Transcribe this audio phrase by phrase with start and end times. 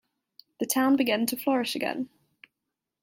[0.59, 2.09] The town began to flourish again.